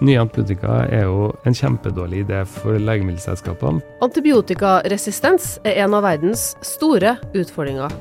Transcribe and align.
Nye 0.00 0.16
antibiotika 0.16 0.78
er 0.88 1.04
jo 1.04 1.26
en 1.44 1.56
kjempedårlig 1.56 2.22
idé 2.24 2.38
for 2.48 2.80
legemiddelselskapene. 2.80 3.82
Antibiotikaresistens 4.00 5.58
er 5.68 5.82
en 5.84 5.96
av 5.98 6.06
verdens 6.06 6.54
store 6.64 7.18
utfordringer. 7.36 7.92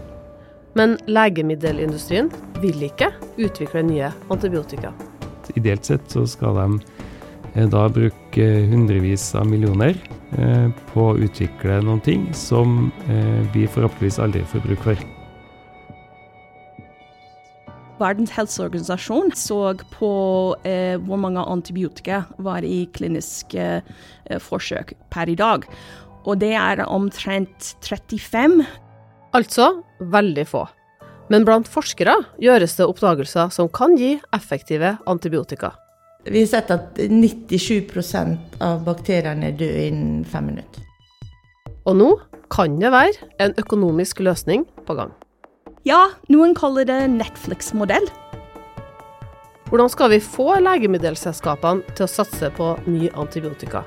Men 0.79 0.95
legemiddelindustrien 1.11 2.31
vil 2.63 2.87
ikke 2.87 3.11
utvikle 3.35 3.83
nye 3.83 4.13
antibiotika. 4.31 4.93
Ideelt 5.59 5.91
sett 5.91 6.07
så 6.13 6.23
skal 6.29 6.55
de 6.55 6.79
eh, 7.55 7.67
da 7.67 7.87
bruke 7.91 8.49
hundrevis 8.71 9.33
av 9.35 9.49
millioner 9.49 9.97
eh, 10.37 10.67
på 10.93 11.11
å 11.11 11.17
utvikle 11.19 11.81
noen 11.83 12.03
ting 12.05 12.29
som 12.37 12.93
eh, 13.09 13.39
vi 13.51 13.67
forhåpentligvis 13.67 14.21
aldri 14.23 14.47
får 14.47 14.69
bruk 14.69 14.87
for. 14.87 15.09
Verdens 17.99 18.31
helseorganisasjon 18.35 19.33
så 19.35 19.73
på 19.93 20.11
eh, 20.67 20.95
hvor 21.03 21.19
mange 21.19 21.43
antibiotika 21.43 22.23
var 22.39 22.65
i 22.65 22.85
kliniske 22.95 23.67
eh, 23.81 24.39
forsøk 24.39 24.95
per 25.11 25.31
i 25.31 25.37
dag. 25.39 25.67
Og 26.25 26.39
det 26.41 26.53
er 26.55 26.83
omtrent 26.87 27.73
35. 27.85 28.63
Altså 29.35 29.71
veldig 29.99 30.47
få. 30.47 30.65
Men 31.29 31.45
blant 31.45 31.69
forskere 31.69 32.15
gjøres 32.41 32.73
det 32.79 32.87
oppdagelser 32.89 33.51
som 33.53 33.69
kan 33.69 33.93
gi 33.99 34.15
effektive 34.35 34.95
antibiotika. 35.09 35.75
Vi 36.25 36.41
har 36.41 36.49
sett 36.51 36.71
at 36.73 36.97
97% 36.97 38.59
av 38.65 38.81
bakteriene 38.87 39.53
dør 39.55 39.77
innen 39.85 40.25
fem 40.27 40.49
minutter. 40.49 40.83
Og 41.87 41.95
nå 41.95 42.09
kan 42.51 42.75
det 42.81 42.91
være 42.91 43.29
en 43.39 43.55
økonomisk 43.61 44.19
løsning 44.25 44.65
på 44.87 44.97
gang. 44.97 45.13
Ja, 45.89 46.11
noen 46.29 46.51
kaller 46.53 46.85
det 46.85 46.97
Netflix-modell. 47.15 48.05
Hvordan 49.71 49.89
skal 49.89 50.11
vi 50.13 50.19
få 50.21 50.59
legemiddelselskapene 50.61 51.95
til 51.97 52.05
å 52.05 52.11
satse 52.11 52.51
på 52.53 52.75
ny 52.85 53.09
antibiotika? 53.17 53.81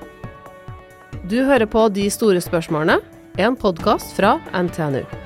Du 1.30 1.38
hører 1.46 1.68
på 1.70 1.86
De 1.94 2.08
store 2.10 2.42
spørsmålene, 2.42 2.98
en 3.38 3.54
podkast 3.54 4.16
fra 4.18 4.40
NTNU. 4.50 5.21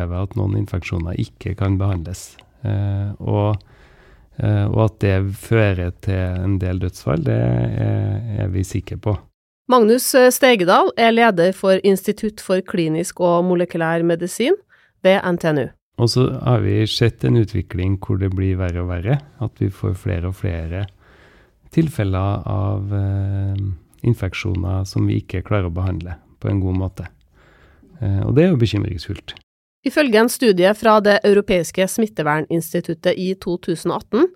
Opplever 0.00 0.24
at 0.24 0.36
noen 0.38 0.56
infeksjoner 0.60 1.18
ikke 1.20 1.54
kan 1.58 1.78
behandles. 1.78 2.36
Eh, 2.64 3.12
og, 3.20 3.60
eh, 4.38 4.66
og, 4.66 4.84
at 4.86 5.00
det 5.00 5.34
fører 5.36 5.92
til 6.00 6.44
en 6.44 6.58
del 6.58 6.80
dødsfall, 6.80 7.24
det 7.24 7.36
er, 7.36 8.44
er 8.44 8.48
vi 8.48 8.64
sikre 8.64 8.96
på. 8.96 9.16
Magnus 9.70 10.14
Stegedal 10.34 10.90
er 10.98 11.12
leder 11.12 11.52
for 11.52 11.78
Institutt 11.84 12.40
for 12.40 12.60
klinisk 12.60 13.20
og 13.20 13.44
molekylær 13.44 14.02
medisin 14.02 14.56
ved 15.02 15.20
NTNU. 15.22 15.68
Og 16.00 16.08
så 16.08 16.26
har 16.42 16.62
vi 16.64 16.86
sett 16.88 17.24
en 17.24 17.36
utvikling 17.36 17.98
hvor 18.00 18.18
det 18.18 18.32
blir 18.32 18.56
verre 18.58 18.82
og 18.82 18.88
verre. 18.88 19.20
At 19.38 19.60
vi 19.60 19.68
får 19.70 19.94
flere 20.00 20.30
og 20.30 20.38
flere 20.40 20.86
tilfeller 21.70 22.42
av 22.50 22.90
eh, 22.96 23.62
infeksjoner 24.08 24.84
som 24.88 25.06
vi 25.06 25.20
ikke 25.20 25.44
klarer 25.46 25.68
å 25.68 25.74
behandle 25.76 26.16
på 26.40 26.50
en 26.50 26.62
god 26.64 26.78
måte. 26.80 27.06
Eh, 28.00 28.22
og 28.24 28.34
det 28.34 28.46
er 28.46 28.52
jo 28.54 28.60
bekymringsfullt. 28.60 29.36
Ifølge 29.86 30.20
en 30.20 30.28
studie 30.28 30.74
fra 30.76 30.98
Det 31.00 31.20
europeiske 31.24 31.86
smitteverninstituttet 31.88 33.16
i 33.16 33.32
2018 33.40 34.26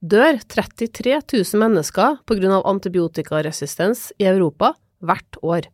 dør 0.00 0.38
33 0.48 1.20
000 1.32 1.60
mennesker 1.60 2.16
pga. 2.26 2.62
antibiotikaresistens 2.64 4.12
i 4.18 4.24
Europa 4.24 4.72
hvert 5.00 5.36
år. 5.42 5.68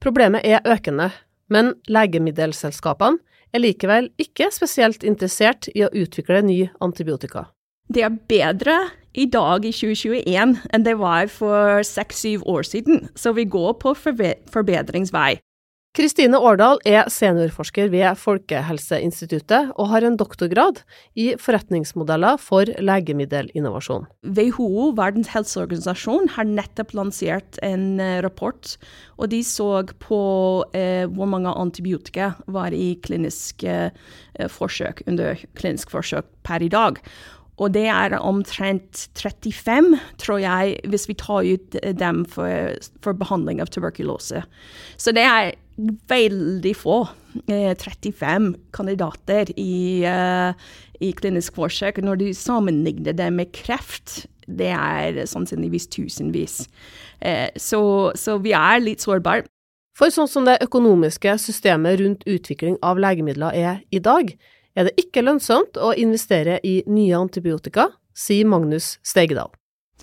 Problemet 0.00 0.44
er 0.44 0.60
økende, 0.66 1.10
men 1.48 1.74
legemiddelselskapene 1.88 3.18
er 3.52 3.64
likevel 3.64 4.10
ikke 4.20 4.50
spesielt 4.52 5.02
interessert 5.02 5.70
i 5.74 5.86
å 5.86 5.92
utvikle 5.92 6.42
ny 6.44 6.68
antibiotika. 6.84 7.48
Det 7.88 8.04
er 8.04 8.18
bedre 8.28 8.76
i 9.14 9.24
dag 9.24 9.64
i 9.64 9.72
2021 9.72 10.58
enn 10.74 10.84
det 10.84 10.98
var 11.00 11.30
for 11.32 11.80
seks-syv 11.82 12.44
år 12.44 12.68
siden, 12.68 13.08
så 13.16 13.32
vi 13.32 13.48
går 13.48 13.78
på 13.80 13.94
forbedringsvei. 13.96 15.38
Kristine 15.96 16.36
Årdal 16.36 16.78
er 16.86 17.08
seniorforsker 17.10 17.88
ved 17.90 18.18
Folkehelseinstituttet 18.20 19.70
og 19.80 19.88
har 19.90 20.04
en 20.04 20.18
doktorgrad 20.20 20.82
i 21.18 21.30
forretningsmodeller 21.40 22.36
for 22.42 22.68
legemiddelinnovasjon. 22.84 24.04
WHO, 24.22 24.92
Verdens 24.98 25.32
helseorganisasjon, 25.32 26.28
har 26.36 26.46
nettopp 26.46 26.92
lansert 26.94 27.58
en 27.64 27.98
eh, 28.04 28.20
rapport, 28.22 28.76
og 29.16 29.32
de 29.32 29.40
så 29.42 29.82
på 30.04 30.20
eh, 30.76 31.08
hvor 31.08 31.30
mange 31.32 31.56
antibiotika 31.56 32.34
var 32.46 32.76
i 32.76 32.92
kliniske 33.02 33.76
eh, 33.88 34.48
forsøk, 34.52 35.02
under 35.08 35.40
klinisk 35.58 35.96
forsøk 35.96 36.28
per 36.46 36.62
i 36.62 36.70
dag. 36.70 37.00
Og 37.58 37.72
det 37.74 37.88
er 37.90 38.20
omtrent 38.20 39.08
35, 39.18 39.96
tror 40.22 40.44
jeg, 40.44 40.76
hvis 40.86 41.08
vi 41.10 41.16
tar 41.18 41.48
ut 41.48 41.80
dem 41.98 42.22
for, 42.30 42.76
for 43.02 43.18
behandling 43.18 43.64
av 43.64 43.72
tuberkulose. 43.74 44.44
Så 44.94 45.16
det 45.16 45.26
er 45.26 45.56
veldig 45.78 46.74
få. 46.76 47.02
35 47.46 48.46
eh, 48.48 48.54
kandidater 48.74 49.50
i, 49.60 50.02
uh, 50.08 50.52
i 51.00 51.12
klinisk 51.12 51.58
forsøk. 51.58 52.00
Når 52.02 52.20
du 52.22 52.26
sammenligner 52.34 53.14
det 53.14 53.28
med 53.32 53.52
kreft, 53.54 54.26
det 54.48 54.72
er 54.74 55.20
sannsynligvis 55.28 55.88
tusenvis. 55.92 56.64
Uh, 57.22 57.46
så, 57.56 57.80
så 58.18 58.38
vi 58.42 58.56
er 58.56 58.82
litt 58.82 59.04
sårbare. 59.04 59.46
For 59.98 60.14
sånn 60.14 60.30
som 60.30 60.46
det 60.46 60.60
økonomiske 60.62 61.32
systemet 61.42 61.98
rundt 61.98 62.26
utvikling 62.30 62.76
av 62.86 63.00
legemidler 63.02 63.54
er 63.54 63.80
i 63.90 63.98
dag, 64.02 64.30
er 64.78 64.86
det 64.86 64.94
ikke 65.02 65.24
lønnsomt 65.24 65.78
å 65.82 65.90
investere 65.98 66.60
i 66.62 66.80
nye 66.86 67.18
antibiotika, 67.18 67.88
sier 68.14 68.46
Magnus 68.46 68.96
Stegedal. 69.06 69.50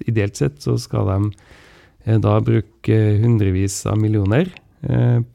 Ideelt 0.03 0.35
sett 0.35 0.59
så 0.59 0.75
skal 0.79 1.07
de 1.07 2.17
da 2.19 2.33
bruke 2.43 2.97
hundrevis 3.23 3.79
av 3.87 3.95
millioner 4.01 4.51
Eh, 4.51 4.64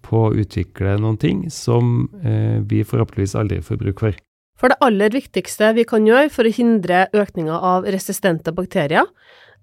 på 0.04 0.24
å 0.28 0.34
utvikle 0.34 0.96
noen 1.02 1.18
ting 1.20 1.44
som 1.50 2.08
eh, 2.22 2.58
vi 2.62 2.84
forhåpentligvis 2.86 3.36
aldri 3.38 3.60
får 3.64 3.80
bruk 3.80 4.02
for. 4.04 4.18
For 4.60 4.72
det 4.72 4.80
aller 4.84 5.12
viktigste 5.14 5.72
vi 5.76 5.86
kan 5.88 6.04
gjøre 6.04 6.28
for 6.32 6.44
å 6.44 6.52
hindre 6.52 7.06
økninga 7.16 7.56
av 7.56 7.86
resistente 7.88 8.52
bakterier, 8.52 9.08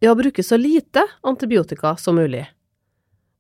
er 0.02 0.12
å 0.12 0.18
bruke 0.18 0.44
så 0.46 0.58
lite 0.58 1.04
antibiotika 1.26 1.96
som 2.02 2.18
mulig. 2.18 2.46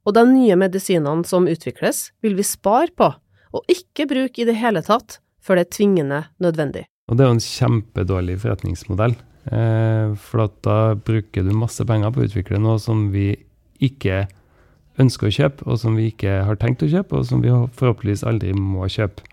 Og 0.07 0.13
de 0.15 0.23
nye 0.29 0.55
medisinene 0.57 1.25
som 1.27 1.49
utvikles, 1.49 2.11
vil 2.23 2.37
vi 2.37 2.45
spare 2.45 2.93
på, 2.95 3.09
og 3.53 3.73
ikke 3.73 4.07
bruke 4.09 4.43
i 4.43 4.47
det 4.47 4.57
hele 4.61 4.83
tatt 4.85 5.19
før 5.43 5.59
det 5.59 5.67
er 5.67 5.73
tvingende 5.75 6.21
nødvendig. 6.43 6.85
Og 7.07 7.17
det 7.17 7.23
er 7.23 7.29
jo 7.29 7.37
en 7.37 7.43
kjempedårlig 7.43 8.37
forretningsmodell, 8.43 9.15
eh, 9.51 10.15
for 10.19 10.47
da 10.63 10.95
bruker 10.95 11.43
du 11.43 11.53
masse 11.55 11.83
penger 11.87 12.13
på 12.13 12.21
å 12.21 12.29
utvikle 12.29 12.61
noe 12.61 12.79
som 12.83 13.07
vi 13.13 13.31
ikke 13.83 14.25
ønsker 15.01 15.29
å 15.29 15.33
kjøpe, 15.33 15.65
og 15.69 15.79
som 15.81 15.97
vi 15.97 16.09
ikke 16.11 16.39
har 16.47 16.57
tenkt 16.61 16.85
å 16.85 16.89
kjøpe, 16.91 17.19
og 17.19 17.27
som 17.29 17.43
vi 17.43 17.51
forhåpentligvis 17.51 18.25
aldri 18.27 18.53
må 18.57 18.87
kjøpe. 18.91 19.25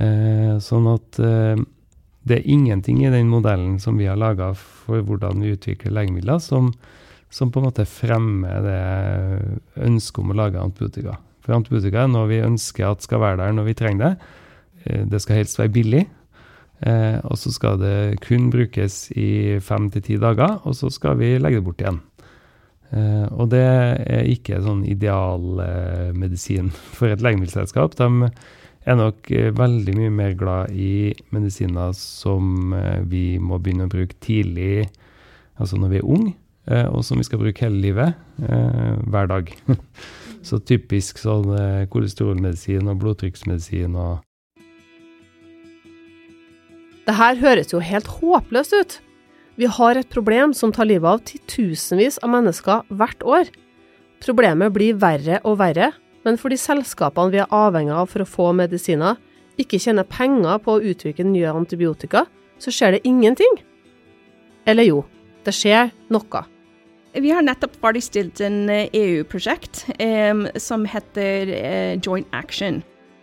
Eh, 0.00 0.56
sånn 0.62 0.88
at 0.90 1.20
eh, 1.22 1.60
det 2.28 2.38
er 2.38 2.50
ingenting 2.50 3.02
i 3.02 3.10
den 3.12 3.30
modellen 3.30 3.78
som 3.82 3.98
vi 3.98 4.08
har 4.08 4.18
laga 4.20 4.52
for 4.56 5.02
hvordan 5.04 5.42
vi 5.42 5.52
utvikler 5.56 5.94
legemidler, 5.98 6.40
som, 6.42 6.70
som, 7.30 7.50
på 7.52 7.60
en 7.60 7.68
måte 7.68 7.86
fremmer 7.88 8.62
det 8.64 9.84
ønsket 9.88 10.22
om 10.22 10.32
å 10.32 10.38
lage 10.38 10.62
antibiotika. 10.62 11.18
For 11.42 11.56
antibiotika 11.56 12.04
er 12.04 12.12
noe 12.12 12.30
vi 12.30 12.42
ønsker 12.44 12.88
at 12.88 13.04
skal 13.04 13.22
være 13.22 13.42
der 13.42 13.56
når 13.56 13.70
vi 13.70 13.78
trenger 13.78 14.04
det. 14.04 14.34
Eh, 14.86 15.06
det 15.10 15.22
skal 15.22 15.42
helst 15.42 15.60
være 15.60 15.74
billig. 15.74 16.04
Eh, 16.82 17.18
og 17.22 17.38
så 17.38 17.52
skal 17.54 17.78
det 17.78 18.22
kun 18.24 18.48
brukes 18.50 19.04
i 19.14 19.58
fem 19.62 19.86
til 19.94 20.02
ti 20.02 20.16
dager, 20.18 20.58
og 20.66 20.74
så 20.74 20.90
skal 20.90 21.18
vi 21.20 21.36
legge 21.38 21.60
det 21.60 21.66
bort 21.66 21.82
igjen. 21.82 22.00
Uh, 22.92 23.24
og 23.40 23.48
det 23.54 23.62
er 23.64 24.26
ikke 24.28 24.58
sånn 24.60 24.82
idealmedisin 24.84 26.68
uh, 26.68 26.80
for 26.96 27.08
et 27.12 27.22
legemiddelselskap. 27.24 27.96
De 27.96 28.28
er 28.84 28.98
nok 28.98 29.30
uh, 29.32 29.48
veldig 29.56 29.94
mye 29.96 30.12
mer 30.12 30.34
glad 30.36 30.74
i 30.76 31.14
medisiner 31.32 31.94
som 31.96 32.74
eh, 32.76 33.00
vi 33.08 33.38
må 33.40 33.56
begynne 33.62 33.86
å 33.88 33.92
bruke 33.92 34.18
tidlig, 34.20 34.90
altså 35.56 35.78
når 35.80 35.92
vi 35.92 36.00
er 36.02 36.10
unge, 36.16 36.34
og 36.92 37.00
som 37.02 37.18
vi 37.18 37.24
skal 37.26 37.40
bruke 37.40 37.64
hele 37.64 37.80
livet, 37.82 38.18
hver 38.38 39.26
dag. 39.26 39.48
Så 40.46 40.60
typisk 40.62 41.18
sånn 41.18 41.48
kolesterolmedisin 41.90 42.86
og 42.86 43.00
blodtrykksmedisin 43.02 43.96
og 43.98 44.22
Det 47.02 47.16
her 47.18 47.40
høres 47.42 47.74
jo 47.74 47.82
helt 47.82 48.06
håpløst 48.20 48.78
ut. 48.78 48.94
Vi 49.60 49.68
har 49.68 49.98
et 49.98 50.08
problem 50.08 50.54
som 50.56 50.72
tar 50.72 50.88
livet 50.88 51.08
av 51.08 51.20
titusenvis 51.28 52.18
av 52.24 52.32
mennesker 52.32 52.86
hvert 52.88 53.24
år. 53.24 53.50
Problemet 54.24 54.72
blir 54.72 54.96
verre 54.96 55.42
og 55.44 55.58
verre, 55.60 55.90
men 56.24 56.38
fordi 56.40 56.56
selskapene 56.60 57.34
vi 57.34 57.42
er 57.42 57.52
avhengig 57.52 57.92
av 57.92 58.08
for 58.08 58.24
å 58.24 58.28
få 58.28 58.52
medisiner, 58.56 59.18
ikke 59.60 59.80
tjener 59.82 60.08
penger 60.08 60.62
på 60.64 60.78
å 60.78 60.84
utvikle 60.92 61.26
nye 61.28 61.52
antibiotika, 61.52 62.24
så 62.62 62.72
skjer 62.72 62.96
det 62.96 63.02
ingenting. 63.08 63.60
Eller 64.64 64.88
jo, 64.88 65.02
det 65.44 65.52
skjer 65.56 65.90
noe. 66.14 66.44
Vi 67.12 67.32
har 67.34 67.44
nettopp 67.44 67.74
ferdigstilt 67.82 68.40
en 68.40 68.70
EU-prosjekt 68.72 69.84
um, 69.98 70.46
som 70.56 70.86
heter 70.88 71.50
uh, 71.52 72.00
Joint 72.00 72.30
Action. 72.32 72.80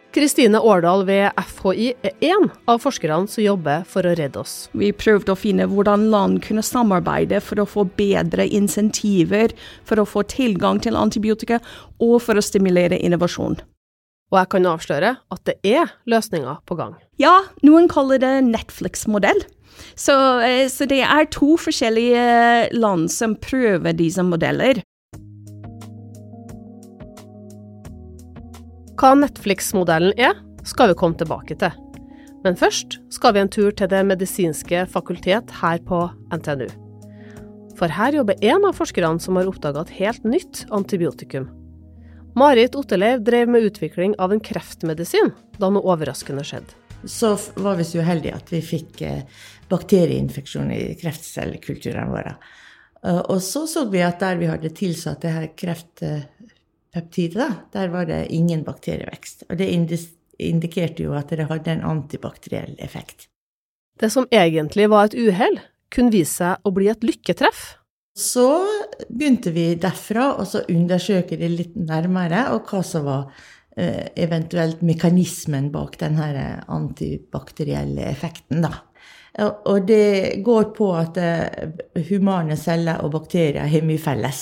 Kristine 0.10 0.58
Årdal 0.60 1.04
ved 1.06 1.30
FHI 1.38 1.92
er 2.02 2.16
én 2.26 2.48
av 2.66 2.80
forskerne 2.82 3.30
som 3.30 3.44
jobber 3.44 3.84
for 3.86 4.08
å 4.10 4.16
redde 4.18 4.42
oss. 4.42 4.54
Vi 4.74 4.90
prøvde 4.98 5.36
å 5.36 5.38
finne 5.38 5.68
hvordan 5.70 6.08
land 6.10 6.40
kunne 6.42 6.64
samarbeide 6.66 7.38
for 7.46 7.62
å 7.62 7.68
få 7.70 7.86
bedre 8.00 8.48
insentiver 8.48 9.54
for 9.86 10.02
å 10.02 10.08
få 10.10 10.24
tilgang 10.32 10.82
til 10.82 10.98
antibiotika, 10.98 11.60
og 12.02 12.18
for 12.26 12.40
å 12.40 12.46
stimulere 12.46 12.98
innovasjon. 12.98 13.60
Og 14.30 14.42
jeg 14.42 14.50
kan 14.50 14.66
avsløre 14.72 15.14
at 15.30 15.46
det 15.46 15.60
er 15.78 15.94
løsninger 16.10 16.58
på 16.66 16.78
gang. 16.82 16.98
Ja, 17.22 17.44
noen 17.62 17.86
kaller 17.90 18.22
det 18.22 18.34
Netflix-modell. 18.50 19.46
Så, 19.94 20.14
eh, 20.42 20.66
så, 20.74 20.90
det 20.90 21.04
er 21.06 21.30
to 21.30 21.54
forskjellige 21.62 22.74
land 22.74 23.12
som 23.14 23.38
prøver 23.38 23.94
disse 23.94 24.26
modeller. 24.26 24.82
Hva 29.00 29.14
Netflix-modellen 29.16 30.12
er, 30.20 30.34
skal 30.68 30.90
vi 30.92 30.96
komme 31.00 31.16
tilbake 31.16 31.56
til. 31.62 31.72
Men 32.44 32.58
først 32.60 32.98
skal 33.16 33.32
vi 33.36 33.40
en 33.40 33.52
tur 33.52 33.72
til 33.72 33.88
Det 33.88 34.02
medisinske 34.04 34.82
fakultet 34.92 35.54
her 35.62 35.80
på 35.88 36.02
NTNU. 36.36 36.68
For 37.80 37.88
her 37.96 38.18
jobber 38.18 38.36
en 38.44 38.68
av 38.68 38.76
forskerne 38.76 39.24
som 39.24 39.40
har 39.40 39.48
oppdaga 39.48 39.86
et 39.86 39.96
helt 40.02 40.28
nytt 40.28 40.66
antibiotikum. 40.76 41.48
Marit 42.36 42.76
Otterleiv 42.76 43.24
drev 43.24 43.48
med 43.48 43.70
utvikling 43.70 44.18
av 44.20 44.36
en 44.36 44.44
kreftmedisin 44.44 45.32
da 45.56 45.72
noe 45.72 45.96
overraskende 45.96 46.44
skjedde. 46.44 46.76
Så 47.08 47.38
var 47.56 47.80
vi 47.80 47.88
så 47.88 48.04
uheldige 48.04 48.36
at 48.36 48.52
vi 48.52 48.60
fikk 48.60 49.02
eh, 49.08 49.24
bakterieinfeksjon 49.72 50.76
i 50.76 50.82
kreftcellekulturene 51.00 52.12
våre. 52.12 52.36
Eh, 53.08 53.24
og 53.32 53.40
så 53.40 53.64
så 53.64 53.88
vi 53.88 54.04
at 54.04 54.20
der 54.20 54.44
vi 54.44 54.52
hadde 54.52 54.76
tilsatt 54.76 55.24
det 55.24 55.36
her 55.38 55.52
kreft 55.56 56.04
peptider, 56.94 57.66
der 57.74 57.92
var 57.94 58.08
det 58.10 58.28
ingen 58.34 58.64
bakterievekst. 58.68 59.48
Og 59.50 59.60
det 59.60 59.70
indikerte 60.40 61.04
jo 61.04 61.14
at 61.18 61.30
det 61.34 61.50
hadde 61.50 61.76
en 61.76 61.86
antibakteriell 61.86 62.76
effekt. 62.80 63.28
Det 64.00 64.10
som 64.14 64.28
egentlig 64.32 64.88
var 64.90 65.10
et 65.10 65.18
uhell, 65.20 65.60
kunne 65.92 66.14
vise 66.14 66.40
seg 66.40 66.64
å 66.64 66.72
bli 66.74 66.88
et 66.92 67.04
lykketreff. 67.04 67.80
Så 68.20 68.48
begynte 69.08 69.52
vi 69.56 69.74
derfra 69.80 70.34
å 70.42 70.46
undersøke 70.68 71.38
det 71.40 71.50
litt 71.54 71.76
nærmere, 71.80 72.50
og 72.56 72.68
hva 72.68 72.82
som 72.84 73.06
var 73.08 73.30
eh, 73.78 74.10
eventuelt 74.20 74.82
mekanismen 74.86 75.70
bak 75.72 75.98
denne 76.02 76.60
antibakterielle 76.68 78.08
effekten. 78.10 78.64
da. 78.66 78.74
Og 79.40 79.86
det 79.88 80.42
går 80.44 80.72
på 80.76 80.90
at 80.98 81.20
eh, 81.22 81.70
humane 82.10 82.58
celler 82.60 83.04
og 83.06 83.14
bakterier 83.14 83.70
har 83.72 83.86
mye 83.88 84.02
felles. 84.02 84.42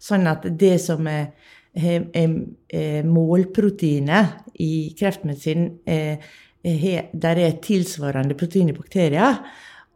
Sånn 0.00 0.26
at 0.28 0.46
det 0.58 0.76
som 0.82 1.06
er 1.08 1.30
målproteinet 3.04 4.58
i 4.62 4.94
kreftmedisin 4.98 5.66
der 6.64 7.40
er 7.42 7.56
tilsvarende 7.60 8.36
protein 8.38 8.70
i 8.70 8.76
bakterier. 8.76 9.40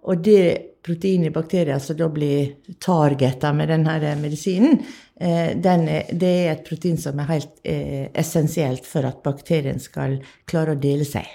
Og 0.08 0.22
det 0.24 0.78
proteinet 0.84 1.30
i 1.30 1.34
bakterier 1.34 1.80
som 1.82 1.96
da 1.98 2.08
blir 2.12 2.54
targeta 2.80 3.52
med 3.56 3.68
denne 3.72 4.14
medisinen, 4.20 4.78
er, 5.18 5.54
det 5.58 6.30
er 6.30 6.52
et 6.52 6.64
protein 6.66 6.98
som 7.00 7.18
er 7.18 7.30
helt 7.32 7.60
eh, 7.66 8.08
essensielt 8.14 8.86
for 8.86 9.08
at 9.08 9.20
bakterien 9.24 9.80
skal 9.82 10.18
klare 10.48 10.76
å 10.76 10.80
dele 10.80 11.06
seg. 11.08 11.26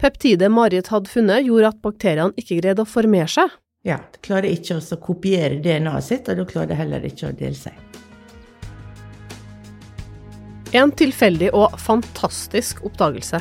Peptidet 0.00 0.50
Marit 0.52 0.90
hadde 0.92 1.10
funnet, 1.10 1.46
gjorde 1.46 1.72
at 1.72 1.82
bakteriene 1.82 2.36
ikke 2.40 2.60
greide 2.60 2.84
å 2.84 2.88
formere 2.88 3.30
seg. 3.30 3.54
Ja, 3.84 4.00
de 4.12 4.20
klarer 4.24 4.52
ikke 4.52 4.78
å 4.80 5.00
kopiere 5.00 5.60
DNA-et 5.64 6.06
sitt, 6.06 6.28
og 6.28 6.40
da 6.40 6.48
klarer 6.48 6.72
de 6.72 6.80
heller 6.80 7.04
ikke 7.08 7.30
å 7.30 7.36
dele 7.36 7.56
seg. 7.56 8.03
En 10.74 10.90
tilfeldig 10.90 11.52
og 11.54 11.76
fantastisk 11.78 12.82
oppdagelse. 12.86 13.38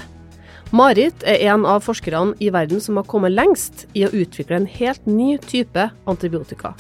Marit 0.74 1.24
er 1.30 1.42
en 1.50 1.66
av 1.70 1.84
forskerne 1.86 2.38
i 2.42 2.52
verden 2.54 2.82
som 2.82 2.98
har 2.98 3.08
kommet 3.10 3.34
lengst 3.34 3.88
i 3.98 4.06
å 4.06 4.12
utvikle 4.14 4.60
en 4.60 4.70
helt 4.70 5.06
ny 5.10 5.36
type 5.42 5.88
antibiotika. 6.10 6.74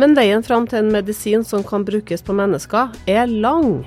Men 0.00 0.14
veien 0.16 0.44
fram 0.44 0.68
til 0.68 0.80
en 0.82 0.92
medisin 0.92 1.44
som 1.44 1.64
kan 1.66 1.84
brukes 1.88 2.24
på 2.24 2.36
mennesker, 2.36 2.92
er 3.08 3.26
lang. 3.28 3.82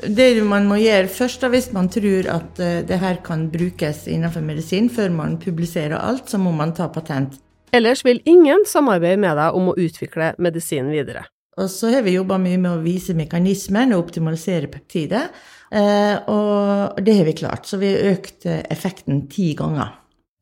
Det 0.00 0.30
man 0.48 0.68
må 0.68 0.78
gjøre 0.80 1.10
først, 1.12 1.42
da, 1.42 1.50
hvis 1.52 1.72
man 1.76 1.90
tror 1.92 2.28
at 2.32 2.60
eh, 2.62 2.78
det 2.88 3.00
her 3.02 3.20
kan 3.24 3.48
brukes 3.52 4.06
innenfor 4.08 4.44
medisin, 4.44 4.88
før 4.88 5.12
man 5.12 5.36
publiserer 5.40 5.98
alt, 5.98 6.28
så 6.28 6.40
må 6.40 6.54
man 6.56 6.72
ta 6.76 6.88
patent. 6.88 7.36
Ellers 7.76 8.00
vil 8.04 8.22
ingen 8.24 8.64
samarbeide 8.66 9.20
med 9.20 9.36
deg 9.36 9.56
om 9.56 9.72
å 9.72 9.76
utvikle 9.76 10.32
medisinen 10.40 10.92
videre. 10.94 11.28
Og 11.58 11.70
så 11.70 11.90
har 11.94 12.04
vi 12.06 12.14
jobba 12.14 12.38
mye 12.38 12.60
med 12.60 12.70
å 12.72 12.82
vise 12.84 13.16
mekanismen 13.18 13.94
og 13.94 14.04
optimalisere 14.06 14.70
peptidet. 14.70 15.24
Eh, 15.70 16.16
og 16.30 17.00
det 17.02 17.16
har 17.18 17.26
vi 17.26 17.36
klart, 17.42 17.66
så 17.66 17.80
vi 17.80 17.90
har 17.90 18.14
økt 18.14 18.46
eh, 18.46 18.62
effekten 18.70 19.26
ti 19.32 19.50
ganger. 19.58 19.96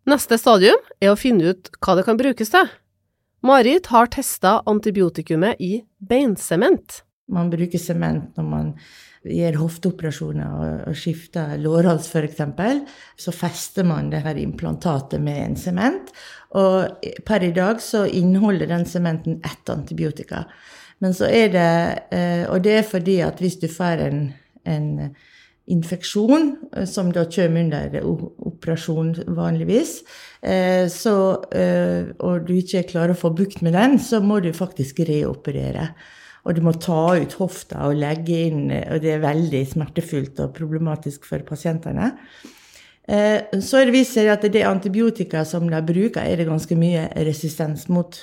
Neste 0.08 0.38
stadium 0.40 0.78
er 1.00 1.12
å 1.12 1.19
finne 1.20 1.52
ut 1.52 1.72
hva 1.84 1.99
det 1.99 2.06
kan 2.06 2.20
brukes 2.20 2.52
til. 2.52 2.70
Marit 3.44 3.90
har 3.93 4.08
testa 4.10 4.58
antibiotikumet 4.66 5.60
i 5.62 5.82
beinsement. 5.99 7.02
Man 7.28 7.50
bruker 7.52 7.81
sement 7.81 8.38
når 8.38 8.49
man 8.49 8.72
gjør 9.28 9.58
hofteoperasjoner 9.61 10.54
og, 10.88 10.96
skifter 10.96 11.58
lårhals 11.61 12.08
f.eks. 12.08 12.40
Så 13.20 13.34
fester 13.34 13.87
man 13.87 14.11
det 14.12 14.22
her 14.25 14.40
implantatet 14.40 15.22
med 15.22 15.43
en 15.43 15.58
sement. 15.61 16.12
Og 16.56 17.04
per 17.28 17.44
i 17.44 17.52
dag 17.54 17.82
så 17.84 18.06
inneholder 18.06 18.70
den 18.70 18.87
sementen 18.88 19.43
ett 19.44 19.70
antibiotika. 19.75 20.46
Men 21.05 21.15
så 21.15 21.29
er 21.31 21.50
det 21.55 21.73
eh, 22.15 22.45
Og 22.50 22.62
det 22.65 22.79
er 22.81 22.87
fordi 22.87 23.19
at 23.25 23.43
hvis 23.43 23.59
du 23.62 23.69
får 23.71 24.05
en, 24.09 24.23
en 24.67 24.89
infeksjon, 25.69 26.50
eh, 26.75 26.87
som 26.91 27.12
da 27.15 27.27
kommer 27.31 27.67
under 27.67 27.99
operasjon 28.50 29.15
vanligvis, 29.37 29.99
eh, 30.43 30.87
så, 30.91 31.17
og 32.19 32.47
du 32.49 32.55
ikke 32.56 32.87
klarer 32.95 33.15
å 33.15 33.21
få 33.21 33.35
bukt 33.37 33.62
med 33.62 33.77
den, 33.79 33.99
så 34.03 34.23
må 34.25 34.41
du 34.43 34.53
faktisk 34.56 35.05
reoperere. 35.09 35.93
Og 36.49 36.56
du 36.56 36.62
må 36.65 36.73
ta 36.81 37.19
ut 37.19 37.35
hofta 37.37 37.89
og 37.91 37.99
legge 37.99 38.39
inn, 38.49 38.71
og 38.71 39.03
det 39.03 39.11
er 39.12 39.25
veldig 39.27 39.61
smertefullt 39.69 40.39
og 40.41 40.55
problematisk 40.56 41.27
for 41.29 41.43
pasientene. 41.45 42.15
Så 43.05 43.81
er 43.83 43.91
det 43.91 44.05
seg 44.09 44.31
at 44.33 44.47
det 44.55 44.62
antibiotika 44.65 45.43
som 45.45 45.67
de 45.69 45.83
bruker, 45.85 46.23
er 46.23 46.41
det 46.41 46.47
ganske 46.49 46.79
mye 46.79 47.05
resistens 47.27 47.85
mot. 47.93 48.23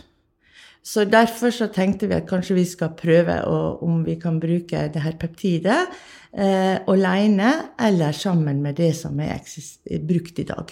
Så 0.86 1.08
derfor 1.10 1.50
så 1.50 1.66
tenkte 1.74 2.06
vi 2.12 2.18
at 2.20 2.28
kanskje 2.30 2.60
vi 2.60 2.66
skal 2.70 2.94
prøve 2.98 3.40
å, 3.50 3.58
om 3.86 4.04
vi 4.06 4.20
kan 4.22 4.38
bruke 4.42 4.84
det 4.94 5.02
her 5.02 5.18
peptidet 5.18 5.80
eh, 6.38 6.78
alene 6.86 7.52
eller 7.82 8.14
sammen 8.14 8.62
med 8.62 8.78
det 8.78 8.92
som 8.98 9.18
er 9.24 9.42
brukt 10.06 10.40
i 10.44 10.46
dag. 10.46 10.70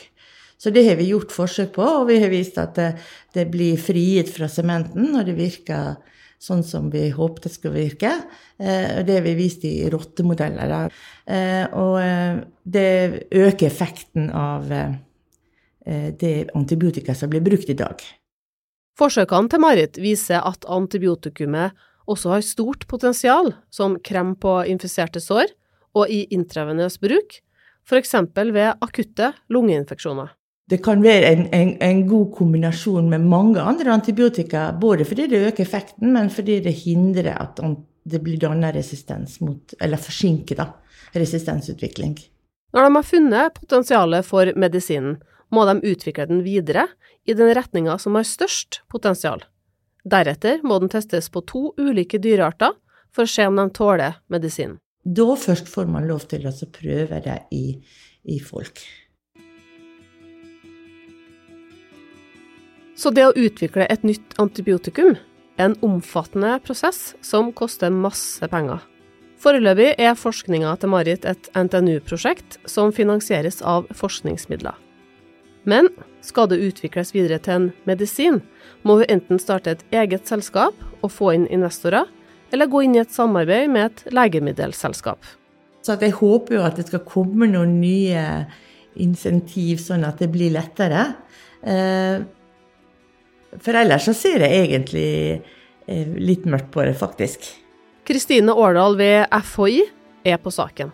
Så 0.62 0.72
det 0.72 0.86
har 0.86 1.00
vi 1.02 1.10
gjort 1.10 1.34
forsøk 1.34 1.74
på, 1.76 1.84
og 1.84 2.08
vi 2.12 2.22
har 2.22 2.30
vist 2.32 2.62
at 2.62 2.78
det, 2.78 2.92
det 3.36 3.50
blir 3.52 3.82
frigitt 3.82 4.30
fra 4.32 4.48
sementen, 4.48 5.10
og 5.18 5.26
det 5.28 5.36
virker 5.36 5.98
sånn 6.44 6.62
som 6.64 6.90
vi 6.94 7.08
håpet 7.16 7.48
det 7.48 7.54
skulle 7.56 7.82
virke. 7.82 8.14
Eh, 8.62 9.02
det 9.04 9.18
har 9.18 9.26
vi 9.26 9.36
vist 9.40 9.66
i 9.68 9.76
rottemodeller. 9.92 10.94
Eh, 11.26 11.66
og 11.74 11.98
eh, 12.04 12.44
det 12.64 12.90
øker 13.34 13.66
effekten 13.66 14.30
av 14.30 14.72
eh, 14.72 16.12
det 16.22 16.36
antibiotika 16.54 17.18
som 17.18 17.34
blir 17.34 17.44
brukt 17.44 17.74
i 17.74 17.82
dag. 17.82 18.04
Forsøkene 19.00 19.50
til 19.50 19.62
Marit 19.64 19.98
viser 19.98 20.44
at 20.46 20.68
antibiotikumet 20.70 21.74
også 22.10 22.36
har 22.36 22.46
stort 22.46 22.86
potensial 22.88 23.54
som 23.74 23.98
krem 24.06 24.36
på 24.36 24.60
infiserte 24.70 25.22
sår 25.24 25.54
og 25.98 26.12
i 26.12 26.24
intravenøs 26.36 27.00
bruk, 27.02 27.40
f.eks. 27.88 28.14
ved 28.36 28.78
akutte 28.82 29.32
lungeinfeksjoner. 29.50 30.34
Det 30.70 30.80
kan 30.84 31.02
være 31.04 31.32
en, 31.34 31.48
en, 31.54 31.74
en, 31.84 32.04
god 32.08 32.30
kombinasjon 32.38 33.10
med 33.12 33.26
mange 33.28 33.62
andre 33.62 33.92
antibiotika, 33.92 34.70
både 34.72 35.06
fordi 35.06 35.28
det 35.28 35.42
øker 35.50 35.66
effekten, 35.66 36.14
men 36.14 36.30
fordi 36.30 36.60
det 36.64 36.74
hindrer 36.86 37.34
at 37.36 37.60
det 38.04 38.22
blir 38.24 38.40
dannet 38.40 38.76
resistens 38.76 39.42
mot, 39.42 39.76
eller 39.82 40.00
forsinker 40.00 40.60
da, 40.60 40.70
resistensutvikling. 41.16 42.16
Når 42.74 42.88
de 42.88 42.96
har 42.96 43.06
funnet 43.06 43.60
potensialet 43.60 44.26
for 44.26 44.50
medisinen, 44.56 45.18
må 45.54 45.66
de 45.70 45.80
utvikle 45.94 46.28
den 46.30 46.44
videre 46.46 46.88
i 47.26 47.36
den 47.38 47.54
retninga 47.56 47.98
som 48.02 48.18
har 48.18 48.28
størst 48.28 48.82
potensial. 48.92 49.44
Deretter 50.04 50.64
må 50.68 50.80
den 50.84 50.92
testes 50.92 51.30
på 51.32 51.44
to 51.48 51.70
ulike 51.80 52.20
dyrearter 52.20 52.76
for 53.14 53.24
å 53.24 53.34
se 53.34 53.46
om 53.48 53.60
de 53.60 53.70
tåler 53.76 54.18
medisinen. 54.34 54.80
Da 55.04 55.36
først 55.36 55.68
får 55.68 55.90
man 55.92 56.08
lov 56.08 56.28
til 56.32 56.46
å 56.48 56.54
prøve 56.72 57.20
det 57.24 57.40
i, 57.52 57.66
i 58.24 58.40
folk. 58.40 58.80
Så 62.96 63.12
det 63.12 63.26
å 63.28 63.36
utvikle 63.36 63.88
et 63.92 64.06
nytt 64.08 64.36
antibiotikum 64.40 65.18
er 65.58 65.66
en 65.66 65.78
omfattende 65.86 66.56
prosess 66.64 67.14
som 67.26 67.52
koster 67.56 67.92
masse 67.92 68.48
penger. 68.48 68.80
Foreløpig 69.44 69.90
er 70.00 70.16
forskninga 70.16 70.72
til 70.80 70.94
Marit 70.94 71.26
et 71.28 71.50
NTNU-prosjekt 71.58 72.62
som 72.70 72.94
finansieres 72.96 73.60
av 73.60 73.90
forskningsmidler. 73.92 74.78
Men 75.70 75.90
skal 76.24 76.50
det 76.52 76.62
utvikles 76.64 77.14
videre 77.16 77.40
til 77.44 77.54
en 77.56 77.70
medisin, 77.88 78.42
må 78.84 79.00
hun 79.00 79.12
enten 79.12 79.40
starte 79.40 79.76
et 79.76 79.86
eget 79.96 80.28
selskap 80.28 80.76
og 81.02 81.12
få 81.12 81.34
inn 81.36 81.48
investorer, 81.52 82.10
eller 82.54 82.70
gå 82.70 82.84
inn 82.86 82.98
i 82.98 83.02
et 83.02 83.14
samarbeid 83.14 83.72
med 83.72 83.90
et 83.90 84.14
legemiddelselskap. 84.14 85.24
Så 85.84 85.98
jeg 86.00 86.16
håper 86.16 86.60
jo 86.60 86.64
at 86.64 86.78
det 86.80 86.88
skal 86.88 87.04
komme 87.08 87.50
noen 87.50 87.80
nye 87.82 88.24
insentiv, 89.04 89.82
sånn 89.82 90.06
at 90.08 90.22
det 90.22 90.30
blir 90.32 90.54
lettere. 90.54 91.08
Eh, 91.66 92.22
for 93.60 93.80
ellers 93.80 94.08
så 94.08 94.14
ser 94.16 94.46
jeg 94.46 94.68
egentlig 94.68 95.10
eh, 95.90 96.14
litt 96.20 96.46
mørkt 96.50 96.72
på 96.74 96.86
det, 96.86 96.96
faktisk. 97.00 97.50
Kristine 98.08 98.54
Årdal 98.56 98.98
ved 99.00 99.26
FHI 99.48 99.82
er 100.28 100.40
på 100.44 100.54
saken. 100.54 100.92